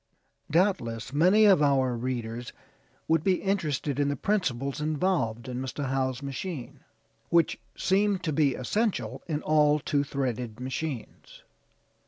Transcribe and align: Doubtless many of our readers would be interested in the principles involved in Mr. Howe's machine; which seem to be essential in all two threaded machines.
Doubtless 0.49 1.13
many 1.13 1.45
of 1.45 1.61
our 1.61 1.95
readers 1.95 2.53
would 3.07 3.23
be 3.23 3.35
interested 3.35 3.99
in 3.99 4.07
the 4.07 4.15
principles 4.15 4.81
involved 4.81 5.47
in 5.47 5.59
Mr. 5.61 5.89
Howe's 5.89 6.23
machine; 6.23 6.79
which 7.29 7.59
seem 7.77 8.17
to 8.17 8.33
be 8.33 8.55
essential 8.55 9.21
in 9.27 9.43
all 9.43 9.77
two 9.77 10.03
threaded 10.03 10.59
machines. 10.59 11.43